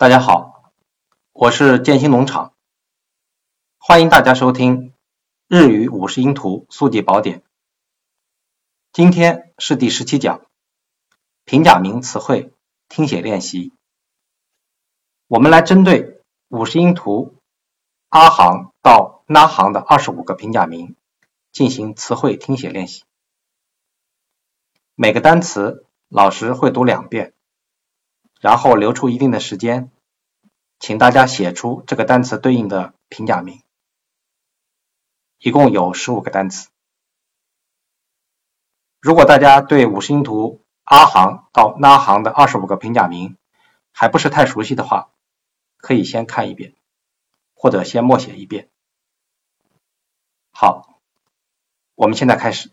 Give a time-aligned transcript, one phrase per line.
[0.00, 0.72] 大家好，
[1.32, 2.54] 我是建新农场，
[3.78, 4.94] 欢迎大家收听
[5.48, 7.42] 日语五十音图速记宝典。
[8.92, 10.46] 今天是第十七讲，
[11.44, 12.52] 平假名词汇
[12.88, 13.72] 听写练习。
[15.26, 17.34] 我们来针对五十音图
[18.08, 20.94] 阿行到那行的二十五个平假名
[21.50, 23.02] 进行词汇听写练习。
[24.94, 27.34] 每个单词老师会读两遍，
[28.40, 29.90] 然后留出一定的时间，
[30.78, 33.62] 请大家写出这个单词对应的平假名。
[35.38, 36.68] 一共有十五个单词。
[39.00, 43.36] 如果大家对五十音图阿行到那行的二十五个平假名
[43.92, 45.10] 还不是太熟悉的话，
[45.76, 46.74] 可以先看一遍，
[47.54, 48.68] 或者先默写一遍。
[50.50, 51.00] 好，
[51.94, 52.70] 我们现在开始。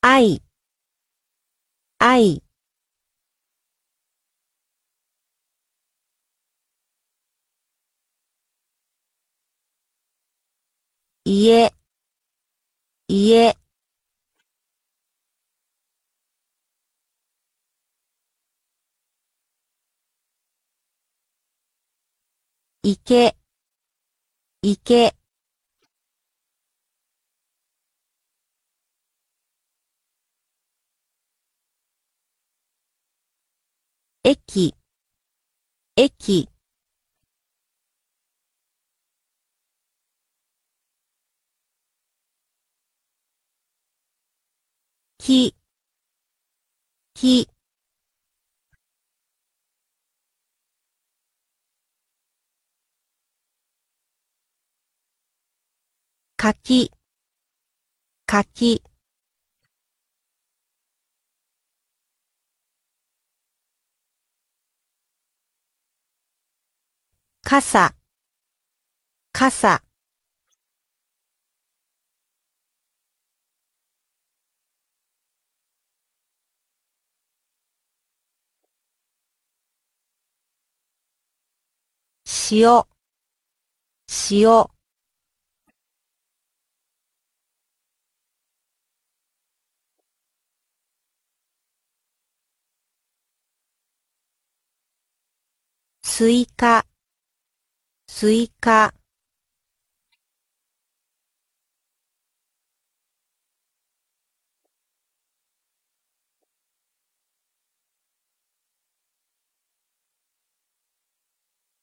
[0.00, 0.40] 愛、
[2.00, 2.40] 愛、
[11.24, 11.72] 家、
[13.08, 13.56] 家、
[22.82, 23.36] 池、
[24.62, 25.17] 池、
[34.30, 34.74] 駅、
[35.96, 36.50] 駅、
[45.18, 45.54] 木、
[47.14, 47.48] 木、
[56.36, 56.90] 柿、
[58.26, 58.82] 柿、
[67.48, 67.94] 傘、
[69.32, 69.82] 傘、
[82.50, 82.84] 塩、
[84.30, 84.68] 塩、
[96.02, 96.87] スイカ、
[98.10, 98.92] スイカ、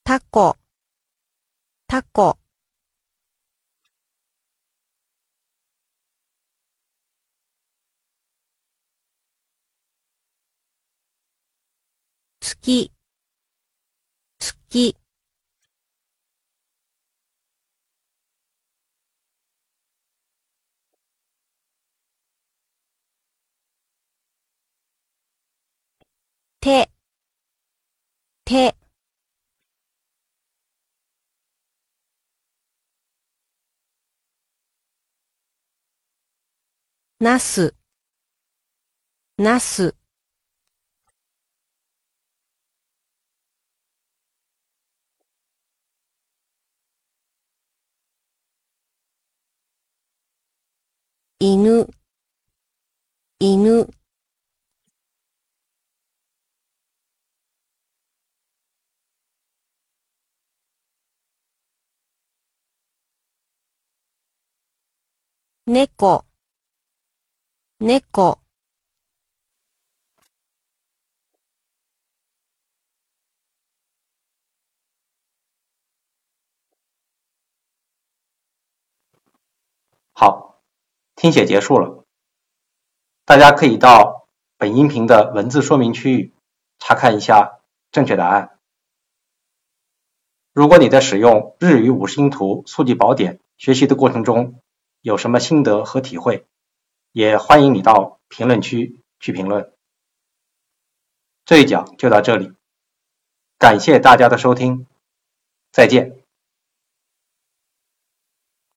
[0.04, 0.58] タコ、
[1.88, 2.38] タコ、
[12.42, 12.92] 月、
[14.40, 14.98] 月、
[26.66, 26.90] 手、
[28.44, 28.76] 手、
[37.20, 37.76] なす、
[39.38, 39.96] なす、
[51.40, 51.88] 犬、
[53.40, 53.88] 犬、
[65.68, 65.88] 猫、
[67.80, 68.40] 猫、
[80.14, 80.62] 好，
[81.16, 82.06] 听写结束了，
[83.26, 84.28] 大家可以到
[84.58, 86.32] 本音频的文字说明区域
[86.78, 87.62] 查看一下
[87.92, 88.60] 正确答案。
[90.54, 94.62] 如果你在使用日语五十音图速记宝典学习的过程中
[95.06, 96.48] 有什么心得和体会，
[97.12, 99.72] 也欢迎你到评论区去评论。
[101.46, 102.54] 这一讲就到这里，
[103.60, 104.88] 感谢大家的收听，
[105.72, 106.25] 再见。